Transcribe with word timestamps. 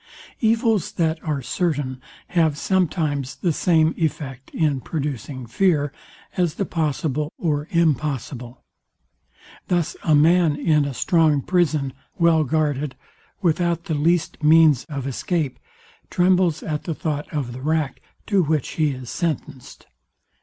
Evils, 0.39 0.93
that 0.93 1.23
are 1.23 1.43
certain, 1.43 2.01
have 2.29 2.57
sometimes 2.57 3.35
the 3.35 3.53
same 3.53 3.93
effect 3.97 4.49
in 4.49 4.81
producing 4.81 5.45
fear, 5.45 5.93
as 6.35 6.55
the 6.55 6.65
possible 6.65 7.31
or 7.37 7.67
impossible. 7.69 8.63
Thus 9.67 9.95
a 10.01 10.15
man 10.15 10.55
in 10.55 10.85
a 10.85 10.95
strong 10.95 11.43
prison 11.43 11.93
well 12.17 12.43
guarded, 12.43 12.95
without 13.43 13.83
the 13.83 13.93
least 13.93 14.41
means 14.41 14.85
of 14.85 15.05
escape, 15.05 15.59
trembles 16.09 16.63
at 16.63 16.85
the 16.85 16.95
thought 16.95 17.31
of 17.31 17.53
the 17.53 17.61
rack, 17.61 18.01
to 18.25 18.41
which 18.41 18.69
he 18.69 18.89
is 18.89 19.11
sentenced. 19.11 19.85